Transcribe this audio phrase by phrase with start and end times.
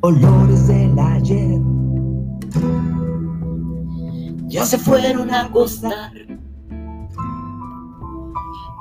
[0.00, 1.60] olores del ayer
[4.48, 6.12] ya se fueron a acostar.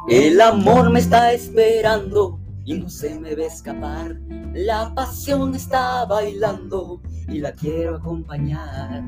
[0.08, 4.18] El amor me está esperando y no se me ve escapar.
[4.54, 9.04] La pasión está bailando y la quiero acompañar.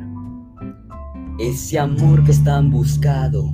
[1.40, 3.54] Ese amor que están buscado,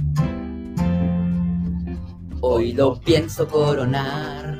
[2.41, 4.54] hoy lo pienso coronar.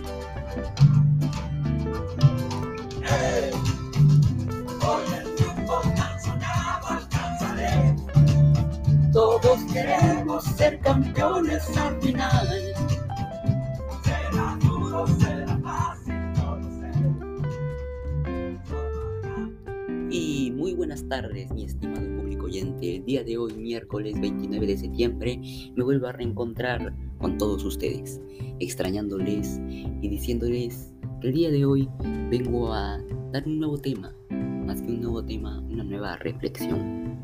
[20.86, 22.98] Buenas tardes, mi estimado público oyente.
[22.98, 25.42] El día de hoy, miércoles 29 de septiembre,
[25.76, 28.22] me vuelvo a reencontrar con todos ustedes,
[28.60, 31.90] extrañándoles y diciéndoles que el día de hoy
[32.30, 33.00] vengo a
[33.32, 37.18] dar un nuevo tema, más que un nuevo tema, una nueva reflexión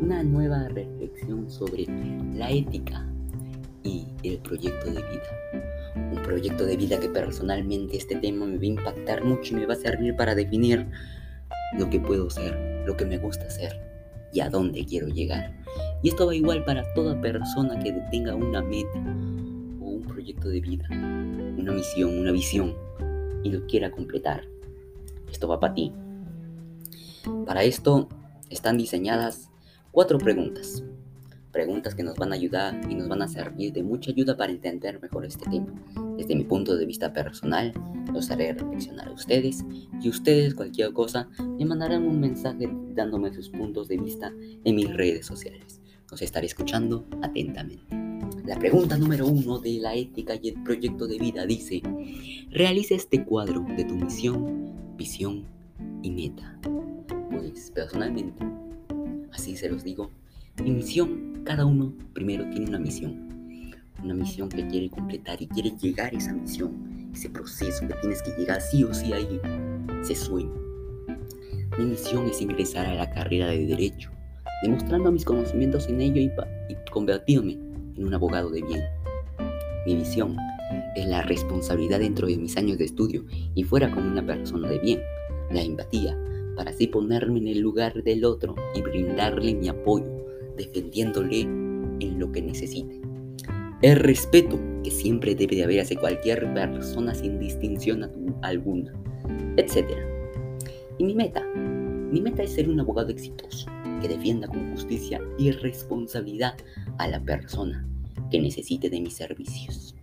[0.00, 1.86] una nueva reflexión sobre
[2.36, 3.04] la ética
[3.82, 6.12] y el proyecto de vida.
[6.12, 9.66] Un proyecto de vida que personalmente este tema me va a impactar mucho y me
[9.66, 10.86] va a servir para definir
[11.76, 13.80] lo que puedo ser, lo que me gusta ser
[14.32, 15.56] y a dónde quiero llegar.
[16.02, 18.98] Y esto va igual para toda persona que tenga una meta
[19.80, 22.74] o un proyecto de vida, una misión, una visión
[23.42, 24.44] y lo quiera completar.
[25.30, 25.92] Esto va para ti.
[27.44, 28.08] Para esto
[28.48, 29.48] están diseñadas
[29.90, 30.84] Cuatro preguntas.
[31.50, 34.52] Preguntas que nos van a ayudar y nos van a servir de mucha ayuda para
[34.52, 35.66] entender mejor este tema.
[36.18, 37.72] Desde mi punto de vista personal,
[38.12, 39.64] los haré reflexionar a ustedes
[40.02, 44.32] y ustedes cualquier cosa me mandarán un mensaje dándome sus puntos de vista
[44.64, 45.80] en mis redes sociales.
[46.10, 47.84] Los estaré escuchando atentamente.
[48.44, 51.82] La pregunta número uno de la ética y el proyecto de vida dice,
[52.50, 55.44] realiza este cuadro de tu misión, visión
[56.02, 56.58] y meta.
[57.30, 58.44] Pues personalmente
[59.30, 60.10] así se los digo.
[60.64, 63.37] Mi misión, cada uno primero tiene una misión.
[64.02, 67.10] Una misión que quiere completar y quiere llegar a esa misión.
[67.12, 69.40] Ese proceso que tienes que llegar sí o sí ahí.
[70.00, 70.54] Ese sueño.
[71.78, 74.10] Mi misión es ingresar a la carrera de Derecho,
[74.62, 76.30] demostrando mis conocimientos en ello y,
[76.68, 78.82] y convertirme en un abogado de bien.
[79.86, 80.36] Mi visión
[80.96, 84.78] es la responsabilidad dentro de mis años de estudio y fuera como una persona de
[84.78, 85.00] bien,
[85.50, 86.18] la empatía,
[86.56, 90.06] para así ponerme en el lugar del otro y brindarle mi apoyo,
[90.56, 93.00] defendiéndole en lo que necesite.
[93.80, 98.10] El respeto que siempre debe de haber hacia cualquier persona sin distinción
[98.42, 98.92] alguna,
[99.56, 99.86] etc.
[100.98, 105.52] Y mi meta, mi meta es ser un abogado exitoso que defienda con justicia y
[105.52, 106.54] responsabilidad
[106.98, 107.86] a la persona
[108.30, 109.94] que necesite de mis servicios.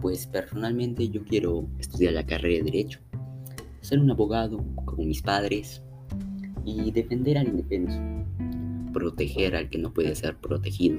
[0.00, 3.00] Pues personalmente yo quiero estudiar la carrera de Derecho
[3.86, 5.80] ser un abogado como mis padres
[6.64, 8.00] y defender al indefenso,
[8.92, 10.98] proteger al que no puede ser protegido,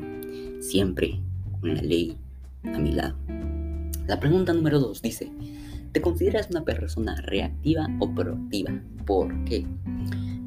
[0.62, 1.20] siempre
[1.60, 2.18] con la ley
[2.64, 3.16] a mi lado.
[4.08, 5.32] La pregunta número dos dice,
[5.92, 8.72] ¿te consideras una persona reactiva o proactiva?
[9.06, 9.66] ¿Por qué?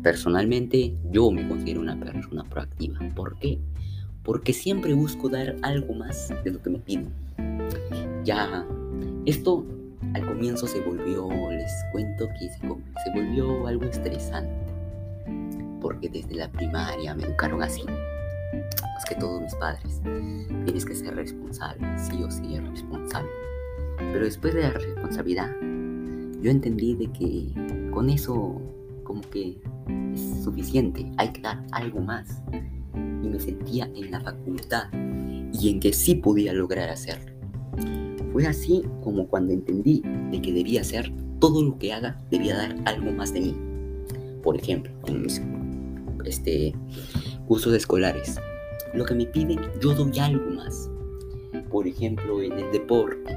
[0.03, 2.99] Personalmente yo me considero una persona proactiva.
[3.15, 3.59] ¿Por qué?
[4.23, 7.11] Porque siempre busco dar algo más de lo que me piden.
[8.25, 8.67] Ya,
[9.27, 9.67] esto
[10.15, 12.67] al comienzo se volvió, les cuento que se
[13.15, 14.51] volvió algo estresante,
[15.81, 17.83] porque desde la primaria me educaron así,
[18.53, 20.01] más que todos mis padres,
[20.65, 23.31] tienes que ser responsable, sí o sí es responsable.
[23.99, 25.51] Pero después de la responsabilidad,
[26.41, 28.61] yo entendí de que con eso
[29.05, 29.59] como que
[30.15, 32.43] es suficiente, hay que dar algo más.
[32.95, 34.85] Y me sentía en la facultad
[35.53, 37.33] y en que sí podía lograr hacerlo.
[38.33, 42.77] Fue así como cuando entendí de que debía hacer todo lo que haga, debía dar
[42.85, 43.57] algo más de mí.
[44.43, 45.43] Por ejemplo, en mis
[46.25, 46.75] este,
[47.51, 48.37] cursos escolares,
[48.95, 50.89] lo que me piden, yo doy algo más.
[51.69, 53.37] Por ejemplo, en el deporte,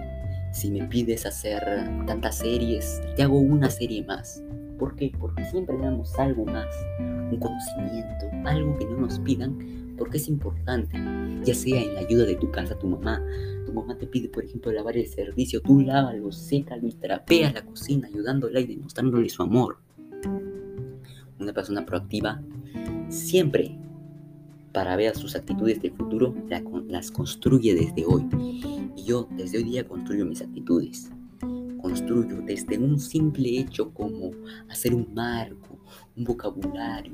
[0.54, 1.64] si me pides hacer
[2.06, 4.44] tantas series, te hago una serie más.
[4.78, 5.12] ¿Por qué?
[5.20, 6.68] Porque siempre damos algo más,
[7.00, 10.96] un conocimiento, algo que no nos pidan, porque es importante,
[11.44, 13.20] ya sea en la ayuda de tu casa, tu mamá,
[13.74, 18.08] mamá te pide, por ejemplo, lavar el servicio, tú lávalo, sécalo y trapea la cocina,
[18.10, 19.78] ayudándola y demostrándole su amor.
[21.40, 22.44] Una persona proactiva
[23.10, 23.76] siempre,
[24.74, 26.36] para ver sus actitudes del futuro,
[26.88, 28.28] las construye desde hoy.
[28.96, 31.10] Y yo desde hoy día construyo mis actitudes.
[31.82, 34.32] Construyo desde un simple hecho como
[34.70, 35.78] hacer un marco,
[36.16, 37.14] un vocabulario,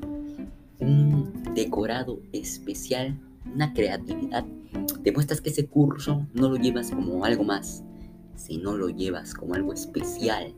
[0.78, 3.18] un decorado especial,
[3.54, 4.44] una creatividad
[5.02, 7.82] demuestras que ese curso no lo llevas como algo más,
[8.34, 10.54] sino lo llevas como algo especial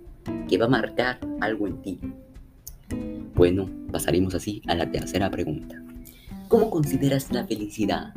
[0.48, 2.00] que va a marcar algo en ti.
[3.34, 5.82] Bueno, pasaremos así a la tercera pregunta.
[6.52, 8.12] ¿Cómo consideras la felicidad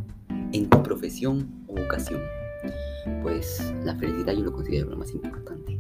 [0.52, 2.22] en tu profesión o vocación?
[3.22, 5.80] Pues la felicidad yo lo considero lo más importante,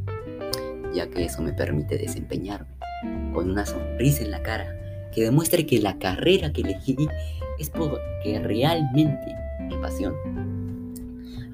[0.93, 2.69] ya que eso me permite desempeñarme
[3.33, 4.73] con una sonrisa en la cara
[5.13, 6.95] que demuestre que la carrera que elegí
[7.59, 10.15] es porque realmente me apasiona.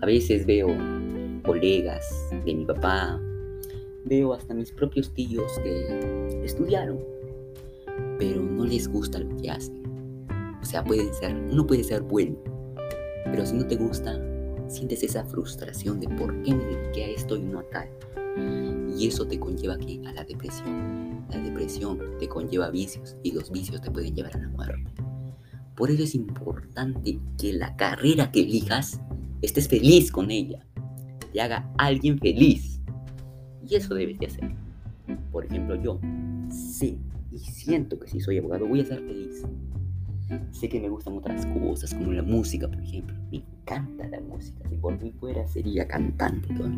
[0.03, 0.67] A veces veo
[1.43, 3.19] colegas de mi papá,
[4.05, 6.99] veo hasta mis propios tíos que estudiaron,
[8.19, 9.90] pero no les gusta lo que hacen.
[10.61, 12.37] O sea, pueden ser, uno puede ser bueno,
[13.25, 14.19] pero si no te gusta,
[14.67, 17.89] sientes esa frustración de por qué me dediqué a esto y no a tal.
[18.97, 21.25] Y eso te conlleva aquí a la depresión.
[21.29, 24.91] La depresión te conlleva vicios y los vicios te pueden llevar a la muerte.
[25.75, 29.01] Por eso es importante que la carrera que elijas
[29.41, 30.65] estés feliz con ella.
[31.33, 32.81] Te haga alguien feliz.
[33.67, 34.55] Y eso debes de hacer.
[35.31, 35.99] Por ejemplo, yo
[36.49, 36.97] sé
[37.31, 39.43] y siento que si soy abogado voy a ser feliz.
[40.51, 43.15] Sé que me gustan otras cosas, como la música, por ejemplo.
[43.31, 44.67] Me encanta la música.
[44.69, 46.69] Si por mí fuera, sería cantante todo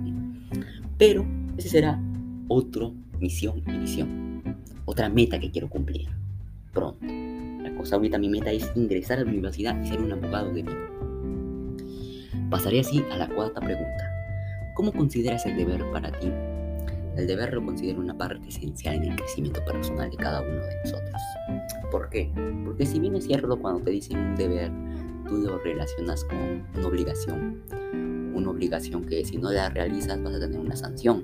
[0.98, 1.26] Pero
[1.58, 2.00] ese será
[2.48, 4.58] otro misión y visión.
[4.86, 6.08] Otra meta que quiero cumplir.
[6.72, 7.06] Pronto.
[7.06, 10.64] La cosa ahorita, mi meta es ingresar a la universidad y ser un abogado de
[10.64, 10.72] mí.
[12.50, 14.12] Pasaré así a la cuarta pregunta.
[14.76, 16.30] ¿Cómo consideras el deber para ti?
[17.15, 20.75] El deber lo considero una parte esencial en el crecimiento personal de cada uno de
[20.83, 21.21] nosotros.
[21.92, 22.31] ¿Por qué?
[22.65, 24.71] Porque si bien es cierto cuando te dicen un deber,
[25.27, 27.62] tú lo relacionas con una obligación.
[28.33, 31.24] Una obligación que si no la realizas vas a tener una sanción.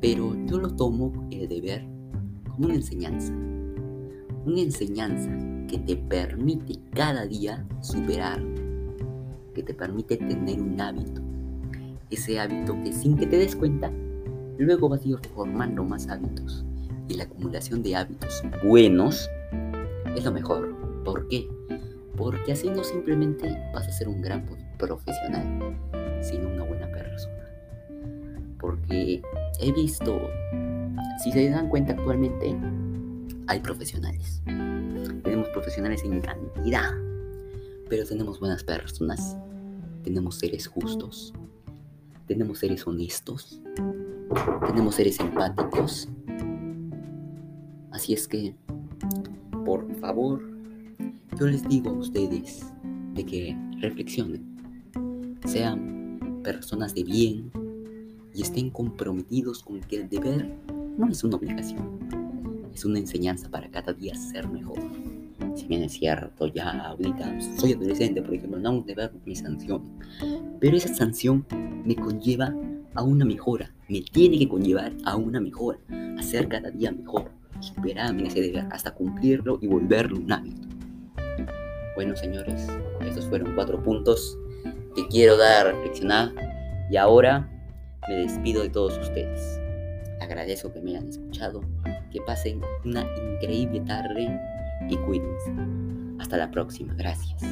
[0.00, 1.84] Pero yo lo tomo el deber
[2.50, 3.32] como una enseñanza.
[4.44, 5.30] Una enseñanza
[5.68, 8.42] que te permite cada día superar.
[9.54, 11.22] Que te permite tener un hábito.
[12.10, 13.92] Ese hábito que sin que te des cuenta,
[14.64, 16.64] luego vas a ir formando más hábitos.
[17.08, 19.30] Y la acumulación de hábitos buenos
[20.14, 20.74] es lo mejor.
[21.04, 21.48] ¿Por qué?
[22.16, 24.44] Porque así no simplemente vas a ser un gran
[24.76, 25.76] profesional,
[26.20, 27.48] sino una buena persona.
[28.60, 29.22] Porque
[29.60, 30.20] he visto,
[31.22, 32.56] si se dan cuenta actualmente,
[33.46, 34.42] hay profesionales.
[34.44, 36.92] Tenemos profesionales en cantidad,
[37.88, 39.36] pero tenemos buenas personas.
[40.02, 41.32] Tenemos seres justos.
[42.26, 43.60] Tenemos seres honestos.
[44.66, 46.08] Tenemos seres empáticos.
[47.90, 48.54] Así es que
[49.68, 50.40] por favor,
[51.38, 52.64] yo les digo a ustedes
[53.12, 54.56] de que reflexionen,
[55.44, 57.50] sean personas de bien
[58.34, 60.54] y estén comprometidos con que el deber
[60.96, 61.98] no es una obligación,
[62.72, 64.78] es una enseñanza para cada día ser mejor.
[65.54, 69.82] Si bien es cierto, ya ahorita soy adolescente, por ejemplo, no un deber mi sanción,
[70.60, 71.44] pero esa sanción
[71.84, 72.54] me conlleva
[72.94, 75.78] a una mejora, me tiene que conllevar a una mejora,
[76.18, 77.30] a ser cada día mejor
[77.60, 80.68] superarme ese deber hasta cumplirlo y volverlo un hábito.
[81.94, 82.66] Bueno, señores,
[83.00, 84.38] estos fueron cuatro puntos
[84.94, 86.32] que quiero dar a reflexionar
[86.90, 87.48] y ahora
[88.08, 89.60] me despido de todos ustedes.
[90.20, 91.60] Agradezco que me hayan escuchado,
[92.12, 93.04] que pasen una
[93.34, 94.40] increíble tarde
[94.88, 95.52] y cuídense.
[96.18, 97.42] Hasta la próxima, gracias.